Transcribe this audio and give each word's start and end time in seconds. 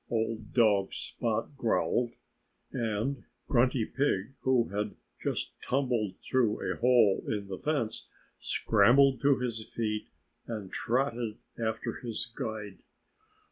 old 0.09 0.51
dog 0.51 0.91
Spot 0.91 1.55
growled. 1.55 2.09
And 2.71 3.23
Grunty 3.47 3.85
Pig, 3.85 4.33
who 4.39 4.69
had 4.69 4.95
just 5.21 5.51
tumbled 5.61 6.15
through 6.27 6.59
a 6.73 6.77
hole 6.77 7.23
in 7.27 7.45
the 7.49 7.59
fence, 7.59 8.07
scrambled 8.39 9.21
to 9.21 9.37
his 9.37 9.63
feet 9.71 10.09
and 10.47 10.71
trotted 10.71 11.37
after 11.63 11.97
his 11.97 12.25
guide. 12.35 12.79